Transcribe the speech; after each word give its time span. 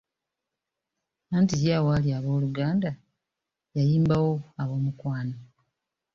Anti 1.35 1.55
ye, 1.63 1.71
awaali 1.79 2.09
"Abooluganda" 2.19 2.89
yayimbawo 3.75 4.31
"Aboomukwano". 4.61 5.35